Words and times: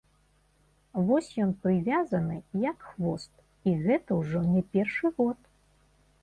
Вось 1.09 1.27
ён 1.43 1.51
прывязаны, 1.65 2.37
як 2.63 2.87
хвост, 2.95 3.31
і 3.73 3.75
гэта 3.85 4.11
ўжо 4.23 4.39
не 4.55 4.61
першы 4.73 5.07
год. 5.21 5.39